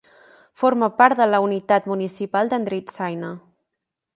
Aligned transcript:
Forma 0.61 0.87
part 1.01 1.19
de 1.19 1.27
la 1.33 1.41
unitat 1.47 1.91
municipal 1.91 2.51
d'Andritsaina. 2.55 3.31